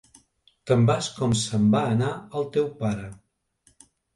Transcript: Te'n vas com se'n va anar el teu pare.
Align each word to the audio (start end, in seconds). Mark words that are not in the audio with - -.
Te'n 0.69 0.87
vas 0.91 1.09
com 1.17 1.35
se'n 1.43 1.67
va 1.77 1.83
anar 1.91 2.09
el 2.41 2.51
teu 2.57 2.73
pare. 2.83 3.07